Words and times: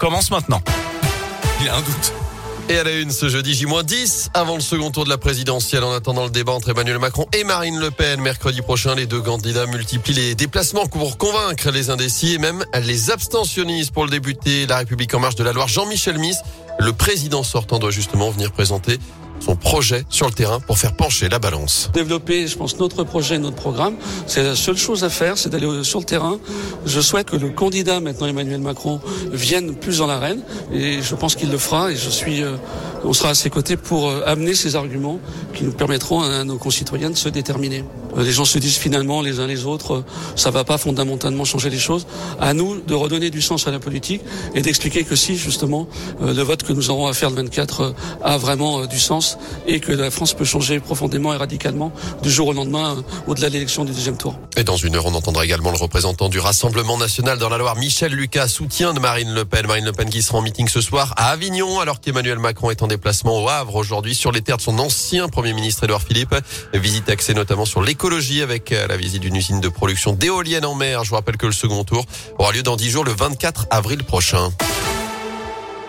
commence 0.00 0.30
maintenant. 0.30 0.60
Il 1.60 1.68
a 1.68 1.76
un 1.76 1.82
doute. 1.82 2.12
Et 2.70 2.78
à 2.78 2.84
la 2.84 2.92
une 2.92 3.10
ce 3.10 3.28
jeudi 3.28 3.52
J-10 3.52 4.28
avant 4.32 4.54
le 4.54 4.60
second 4.60 4.90
tour 4.90 5.04
de 5.04 5.10
la 5.10 5.18
présidentielle 5.18 5.84
en 5.84 5.92
attendant 5.92 6.24
le 6.24 6.30
débat 6.30 6.52
entre 6.52 6.70
Emmanuel 6.70 6.98
Macron 6.98 7.26
et 7.36 7.44
Marine 7.44 7.78
Le 7.78 7.90
Pen. 7.90 8.20
Mercredi 8.20 8.62
prochain, 8.62 8.94
les 8.94 9.06
deux 9.06 9.20
candidats 9.20 9.66
multiplient 9.66 10.14
les 10.14 10.34
déplacements 10.34 10.86
pour 10.86 11.18
convaincre 11.18 11.70
les 11.70 11.90
indécis 11.90 12.34
et 12.34 12.38
même 12.38 12.64
les 12.82 13.10
abstentionnistes 13.10 13.92
pour 13.92 14.04
le 14.04 14.10
débuter. 14.10 14.66
La 14.66 14.78
République 14.78 15.12
en 15.14 15.20
marche 15.20 15.34
de 15.34 15.44
la 15.44 15.52
Loire, 15.52 15.68
Jean-Michel 15.68 16.18
Miss, 16.18 16.38
le 16.78 16.92
président 16.92 17.42
sortant 17.42 17.78
doit 17.78 17.90
justement 17.90 18.30
venir 18.30 18.52
présenter 18.52 18.98
son 19.40 19.56
projet 19.56 20.04
sur 20.08 20.26
le 20.26 20.32
terrain 20.32 20.60
pour 20.60 20.78
faire 20.78 20.94
pencher 20.94 21.28
la 21.28 21.38
balance. 21.38 21.90
Développer, 21.92 22.46
je 22.46 22.56
pense, 22.56 22.78
notre 22.78 23.04
projet, 23.04 23.38
notre 23.38 23.56
programme, 23.56 23.96
c'est 24.26 24.42
la 24.42 24.54
seule 24.54 24.76
chose 24.76 25.04
à 25.04 25.10
faire, 25.10 25.38
c'est 25.38 25.48
d'aller 25.48 25.84
sur 25.84 25.98
le 25.98 26.04
terrain. 26.04 26.38
Je 26.86 27.00
souhaite 27.00 27.30
que 27.30 27.36
le 27.36 27.50
candidat, 27.50 28.00
maintenant 28.00 28.26
Emmanuel 28.26 28.60
Macron, 28.60 29.00
vienne 29.32 29.74
plus 29.74 29.98
dans 29.98 30.06
l'arène 30.06 30.42
et 30.72 31.02
je 31.02 31.14
pense 31.14 31.34
qu'il 31.34 31.50
le 31.50 31.58
fera 31.58 31.90
et 31.90 31.96
je 31.96 32.10
suis, 32.10 32.42
euh, 32.42 32.56
on 33.04 33.12
sera 33.12 33.30
à 33.30 33.34
ses 33.34 33.50
côtés 33.50 33.76
pour 33.76 34.08
euh, 34.08 34.22
amener 34.26 34.54
ces 34.54 34.76
arguments 34.76 35.18
qui 35.54 35.64
nous 35.64 35.72
permettront 35.72 36.22
à 36.22 36.44
nos 36.44 36.58
concitoyens 36.58 37.10
de 37.10 37.16
se 37.16 37.28
déterminer. 37.28 37.84
Euh, 38.16 38.22
les 38.22 38.32
gens 38.32 38.44
se 38.44 38.58
disent 38.58 38.76
finalement 38.76 39.22
les 39.22 39.40
uns 39.40 39.46
les 39.46 39.64
autres, 39.64 40.04
ça 40.36 40.50
va 40.50 40.64
pas 40.64 40.78
fondamentalement 40.78 41.44
changer 41.44 41.70
les 41.70 41.78
choses. 41.78 42.06
À 42.40 42.54
nous 42.54 42.80
de 42.80 42.94
redonner 42.94 43.30
du 43.30 43.42
sens 43.42 43.66
à 43.66 43.70
la 43.70 43.78
politique 43.78 44.22
et 44.54 44.62
d'expliquer 44.62 45.04
que 45.04 45.16
si 45.16 45.36
justement 45.36 45.88
le 46.20 46.42
vote 46.42 46.62
que 46.62 46.72
nous 46.72 46.90
aurons 46.90 47.06
à 47.06 47.12
faire 47.14 47.30
le 47.30 47.36
24 47.36 47.94
a 48.22 48.38
vraiment 48.38 48.86
du 48.86 48.98
sens 48.98 49.38
et 49.66 49.80
que 49.80 49.92
la 49.92 50.10
France 50.10 50.34
peut 50.34 50.44
changer 50.44 50.80
profondément 50.80 51.32
et 51.32 51.36
radicalement 51.36 51.92
du 52.22 52.30
jour 52.30 52.48
au 52.48 52.52
lendemain 52.52 52.96
euh, 52.96 53.02
au-delà 53.26 53.48
de 53.48 53.54
l'élection 53.54 53.84
du 53.84 53.92
deuxième 53.92 54.16
tour. 54.16 54.38
Et 54.56 54.64
dans 54.64 54.76
une 54.76 54.96
heure, 54.96 55.06
on 55.06 55.14
entendra 55.14 55.44
également 55.44 55.70
le 55.70 55.76
représentant 55.76 56.28
du 56.28 56.38
Rassemblement 56.38 56.98
national 56.98 57.38
dans 57.38 57.48
la 57.48 57.58
Loire, 57.58 57.76
Michel 57.76 58.12
Lucas, 58.12 58.48
soutien 58.48 58.94
de 58.94 59.00
Marine 59.00 59.32
Le 59.32 59.44
Pen. 59.44 59.66
Marine 59.66 59.84
Le 59.84 59.92
Pen 59.92 60.08
qui 60.08 60.22
sera 60.22 60.38
en 60.38 60.42
meeting 60.42 60.68
ce 60.68 60.80
soir 60.80 61.14
à 61.16 61.30
Avignon 61.30 61.80
alors 61.80 62.00
qu'Emmanuel 62.00 62.38
Macron 62.38 62.70
est 62.70 62.82
en 62.82 62.86
déplacement 62.86 63.42
au 63.42 63.48
Havre 63.48 63.76
aujourd'hui 63.76 64.14
sur 64.14 64.32
les 64.32 64.42
terres 64.42 64.56
de 64.56 64.62
son 64.62 64.78
ancien 64.78 65.28
Premier 65.28 65.52
ministre 65.52 65.84
Édouard 65.84 66.02
Philippe. 66.02 66.34
Visite 66.74 67.08
axée 67.08 67.34
notamment 67.34 67.64
sur 67.64 67.82
l'écologie 68.00 68.40
avec 68.40 68.72
euh, 68.72 68.86
la 68.86 68.96
visite 68.96 69.20
d'une 69.20 69.36
usine 69.36 69.60
de 69.60 69.68
production 69.68 70.14
d'éoliennes 70.14 70.64
en 70.64 70.74
mer. 70.74 71.04
Je 71.04 71.10
vous 71.10 71.16
rappelle 71.16 71.36
que 71.36 71.44
le 71.44 71.52
second 71.52 71.84
tour 71.84 72.06
aura 72.38 72.50
lieu 72.50 72.62
dans 72.62 72.76
10 72.76 72.88
jours 72.88 73.04
le 73.04 73.12
24 73.12 73.66
avril 73.70 74.04
prochain. 74.04 74.48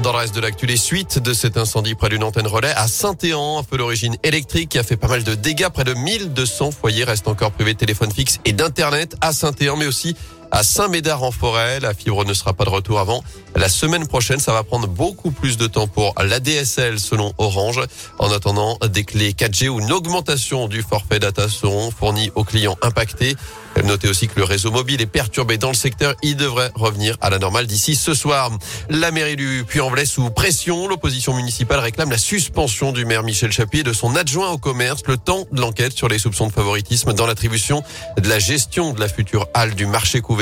Dans 0.00 0.12
le 0.12 0.18
reste 0.18 0.34
de 0.34 0.40
l'actu, 0.40 0.64
les 0.64 0.78
suites 0.78 1.18
de 1.18 1.34
cet 1.34 1.58
incendie 1.58 1.94
près 1.94 2.08
d'une 2.08 2.24
antenne 2.24 2.46
relais 2.46 2.72
à 2.76 2.88
Saint-Éan, 2.88 3.58
un 3.58 3.62
feu 3.62 3.76
d'origine 3.76 4.16
électrique 4.22 4.70
qui 4.70 4.78
a 4.78 4.84
fait 4.84 4.96
pas 4.96 5.08
mal 5.08 5.22
de 5.22 5.34
dégâts. 5.34 5.68
Près 5.68 5.84
de 5.84 5.92
1200 5.92 6.70
foyers 6.70 7.04
restent 7.04 7.28
encore 7.28 7.50
privés 7.50 7.74
de 7.74 7.78
téléphone 7.78 8.10
fixe 8.10 8.40
et 8.46 8.54
d'internet 8.54 9.14
à 9.20 9.34
Saint-Éan, 9.34 9.76
mais 9.76 9.86
aussi 9.86 10.16
à 10.50 10.62
Saint-Médard 10.62 11.22
en 11.22 11.30
forêt. 11.30 11.80
La 11.80 11.94
fibre 11.94 12.24
ne 12.24 12.34
sera 12.34 12.52
pas 12.52 12.64
de 12.64 12.70
retour 12.70 12.98
avant 12.98 13.22
la 13.54 13.68
semaine 13.68 14.06
prochaine. 14.06 14.38
Ça 14.38 14.52
va 14.52 14.62
prendre 14.62 14.88
beaucoup 14.88 15.30
plus 15.30 15.56
de 15.56 15.66
temps 15.66 15.86
pour 15.86 16.14
la 16.22 16.40
DSL 16.40 16.98
selon 16.98 17.32
Orange. 17.38 17.80
En 18.18 18.30
attendant, 18.32 18.78
des 18.90 19.04
clés 19.04 19.32
4G 19.32 19.68
ou 19.68 19.80
une 19.80 19.92
augmentation 19.92 20.68
du 20.68 20.82
forfait 20.82 21.18
data 21.18 21.48
seront 21.48 21.90
fournies 21.90 22.30
aux 22.34 22.44
clients 22.44 22.76
impactés. 22.82 23.36
Notez 23.84 24.08
aussi 24.08 24.26
que 24.26 24.36
le 24.36 24.44
réseau 24.44 24.72
mobile 24.72 25.00
est 25.00 25.06
perturbé 25.06 25.56
dans 25.56 25.68
le 25.68 25.74
secteur. 25.74 26.14
Il 26.22 26.36
devrait 26.36 26.72
revenir 26.74 27.16
à 27.20 27.30
la 27.30 27.38
normale 27.38 27.66
d'ici 27.66 27.94
ce 27.94 28.12
soir. 28.12 28.50
La 28.90 29.12
mairie 29.12 29.36
du 29.36 29.64
Puy-en-Velay 29.66 30.04
sous 30.04 30.30
pression. 30.30 30.88
L'opposition 30.88 31.32
municipale 31.32 31.78
réclame 31.78 32.10
la 32.10 32.18
suspension 32.18 32.90
du 32.90 33.04
maire 33.04 33.22
Michel 33.22 33.52
Chapier 33.52 33.80
et 33.80 33.84
de 33.84 33.92
son 33.92 34.16
adjoint 34.16 34.50
au 34.50 34.58
commerce 34.58 35.02
le 35.06 35.16
temps 35.16 35.46
de 35.52 35.60
l'enquête 35.60 35.92
sur 35.92 36.08
les 36.08 36.18
soupçons 36.18 36.48
de 36.48 36.52
favoritisme 36.52 37.12
dans 37.12 37.26
l'attribution 37.26 37.84
de 38.20 38.28
la 38.28 38.40
gestion 38.40 38.92
de 38.92 39.00
la 39.00 39.08
future 39.08 39.46
halle 39.54 39.74
du 39.74 39.86
marché 39.86 40.20
couvert. 40.20 40.37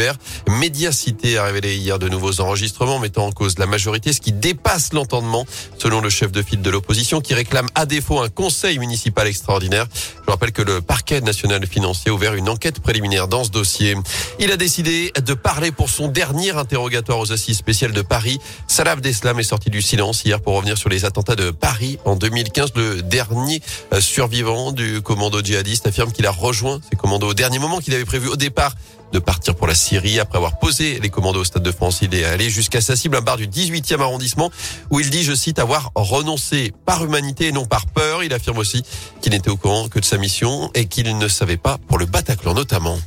Médiacité 0.49 1.39
a 1.39 1.45
révélé 1.45 1.77
hier 1.77 1.99
de 1.99 2.09
nouveaux 2.09 2.41
enregistrements 2.41 2.99
mettant 2.99 3.27
en 3.27 3.33
cause 3.33 3.59
la 3.59 3.67
majorité, 3.67 4.13
ce 4.13 4.21
qui 4.21 4.33
dépasse 4.33 4.93
l'entendement 4.93 5.47
selon 5.79 6.01
le 6.01 6.11
chef 6.11 6.33
de 6.33 6.43
file 6.43 6.63
de 6.63 6.71
l'opposition 6.71 7.21
qui 7.21 7.35
réclame 7.35 7.67
à 7.75 7.87
défaut 7.87 8.21
un 8.21 8.29
conseil 8.29 8.79
municipal 8.79 9.27
extraordinaire. 9.27 9.87
Je 10.27 10.31
rappelle 10.31 10.53
que 10.53 10.63
le 10.63 10.81
parquet 10.81 11.21
national 11.21 11.67
financier 11.67 12.11
a 12.11 12.15
ouvert 12.15 12.35
une 12.35 12.49
enquête 12.49 12.81
préliminaire 12.81 13.29
dans 13.29 13.45
ce 13.45 13.51
dossier. 13.51 13.97
Il 14.39 14.53
a 14.53 14.57
décidé 14.57 15.13
de 15.25 15.35
parler 15.35 15.71
pour 15.71 15.89
son 15.89 16.09
dernier 16.09 16.51
interrogatoire 16.51 17.19
aux 17.19 17.33
assises 17.33 17.57
spéciales 17.57 17.93
de 17.93 18.03
Paris. 18.03 18.39
Salah 18.67 18.93
Abdeslam 18.93 19.39
est 19.39 19.45
sorti 19.45 19.71
du 19.71 19.83
silence 19.83 20.25
hier 20.25 20.41
pour 20.41 20.55
revenir 20.55 20.77
sur 20.77 20.89
les 20.89 21.05
attentats 21.05 21.37
de 21.37 21.51
Paris 21.51 21.99
en 22.05 22.17
2015. 22.17 22.73
Le 22.75 23.03
dernier 23.03 23.63
euh, 23.93 24.01
survivant 24.01 24.73
du 24.73 25.01
commando 25.03 25.41
djihadiste 25.43 25.87
affirme 25.87 26.13
qu'il 26.13 26.27
a 26.27 26.31
rejoint 26.31 26.81
au 27.07 27.35
dernier 27.35 27.59
moment 27.59 27.79
qu'il 27.79 27.95
avait 27.95 28.05
prévu 28.05 28.29
au 28.29 28.37
départ 28.37 28.75
de 29.13 29.19
partir 29.19 29.55
pour 29.55 29.67
la 29.67 29.75
Syrie 29.75 30.19
après 30.19 30.39
avoir 30.39 30.59
posé 30.59 30.99
les 31.01 31.09
commandos 31.09 31.41
au 31.41 31.45
Stade 31.45 31.63
de 31.63 31.71
France. 31.71 32.01
Il 32.03 32.15
est 32.15 32.25
allé 32.25 32.51
jusqu'à 32.51 32.81
sa 32.81 32.97
cible, 32.97 33.17
un 33.17 33.21
bar 33.21 33.37
du 33.37 33.47
18e 33.47 34.01
arrondissement 34.01 34.51
où 34.91 34.99
il 34.99 35.11
dit, 35.11 35.23
je 35.23 35.35
cite, 35.35 35.59
avoir 35.59 35.93
renoncé 35.95 36.73
par 36.85 37.05
humanité 37.05 37.47
et 37.47 37.53
non 37.53 37.65
par 37.65 37.87
peur. 37.87 38.25
Il 38.25 38.35
affirme 38.35 38.59
aussi 38.59 38.83
qu'il 39.21 39.33
n'était 39.33 39.51
au 39.51 39.57
courant 39.57 39.89
que 39.89 40.01
de 40.01 40.05
sa 40.05 40.19
mission 40.19 40.71
et 40.75 40.87
qu'il 40.87 41.17
ne 41.17 41.29
savait 41.29 41.57
pas 41.57 41.79
pour 41.87 41.99
le 41.99 42.07
Bataclan 42.07 42.55
notamment. 42.55 42.99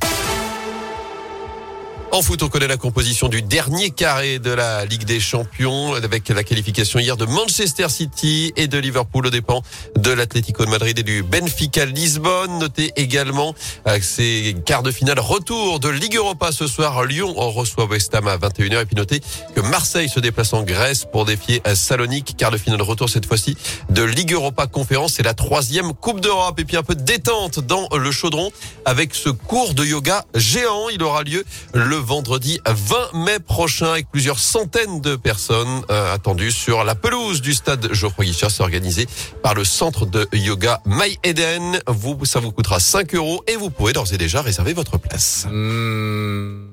En 2.12 2.22
foot, 2.22 2.42
on 2.42 2.48
connaît 2.48 2.66
la 2.66 2.76
composition 2.76 3.28
du 3.28 3.40
dernier 3.40 3.90
carré 3.90 4.40
de 4.40 4.50
la 4.50 4.84
Ligue 4.84 5.04
des 5.04 5.20
Champions 5.20 5.94
avec 5.94 6.28
la 6.28 6.42
qualification 6.42 6.98
hier 6.98 7.16
de 7.16 7.24
Manchester 7.24 7.88
City 7.88 8.52
et 8.56 8.66
de 8.66 8.78
Liverpool 8.78 9.28
au 9.28 9.30
dépens 9.30 9.62
de 9.96 10.10
l'Atlético 10.10 10.64
de 10.64 10.70
Madrid 10.70 10.98
et 10.98 11.04
du 11.04 11.22
Benfica 11.22 11.84
Lisbonne. 11.84 12.58
Notez 12.58 12.92
également 12.96 13.54
avec 13.84 14.02
ces 14.02 14.56
quarts 14.66 14.82
de 14.82 14.90
finale 14.90 15.20
retour 15.20 15.78
de 15.78 15.88
Ligue 15.88 16.16
Europa 16.16 16.50
ce 16.50 16.66
soir. 16.66 17.04
Lyon 17.04 17.32
reçoit 17.36 17.84
West 17.84 18.12
Ham 18.12 18.26
à 18.26 18.38
21h 18.38 18.82
et 18.82 18.86
puis 18.86 18.96
notez 18.96 19.20
que 19.54 19.60
Marseille 19.60 20.08
se 20.08 20.18
déplace 20.18 20.52
en 20.52 20.64
Grèce 20.64 21.06
pour 21.10 21.26
défier 21.26 21.62
Salonique. 21.74 22.34
Quart 22.36 22.50
de 22.50 22.58
finale 22.58 22.82
retour 22.82 23.08
cette 23.08 23.26
fois-ci 23.26 23.56
de 23.88 24.02
Ligue 24.02 24.32
Europa 24.32 24.66
Conférence. 24.66 25.14
C'est 25.14 25.22
la 25.22 25.34
troisième 25.34 25.92
Coupe 25.94 26.20
d'Europe 26.20 26.58
et 26.58 26.64
puis 26.64 26.76
un 26.76 26.82
peu 26.82 26.96
de 26.96 27.02
détente 27.02 27.60
dans 27.60 27.88
le 27.96 28.10
chaudron 28.10 28.50
avec 28.84 29.14
ce 29.14 29.28
cours 29.28 29.74
de 29.74 29.84
yoga 29.84 30.24
géant. 30.34 30.88
Il 30.88 31.04
aura 31.04 31.22
lieu 31.22 31.44
le 31.72 31.99
vendredi 32.00 32.60
20 32.66 33.24
mai 33.24 33.38
prochain 33.38 33.92
avec 33.92 34.10
plusieurs 34.10 34.38
centaines 34.38 35.00
de 35.00 35.16
personnes 35.16 35.82
euh, 35.90 36.14
attendues 36.14 36.50
sur 36.52 36.84
la 36.84 36.94
pelouse 36.94 37.40
du 37.40 37.54
stade 37.54 37.92
Geoffroy 37.92 38.24
Guichard. 38.24 38.50
C'est 38.50 38.62
organisé 38.62 39.06
par 39.42 39.54
le 39.54 39.64
centre 39.64 40.06
de 40.06 40.26
yoga 40.32 40.80
My 40.86 41.18
Eden. 41.22 41.80
Vous, 41.86 42.24
ça 42.24 42.40
vous 42.40 42.52
coûtera 42.52 42.80
5 42.80 43.14
euros 43.14 43.42
et 43.46 43.56
vous 43.56 43.70
pouvez 43.70 43.92
d'ores 43.92 44.12
et 44.12 44.18
déjà 44.18 44.42
réserver 44.42 44.72
votre 44.72 44.98
place. 44.98 45.46
Hmm. 45.50 46.69